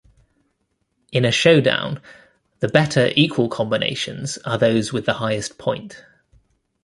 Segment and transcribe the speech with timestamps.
[1.11, 2.01] In a showdown,
[2.59, 6.03] the better equal combinations are those with the highest point.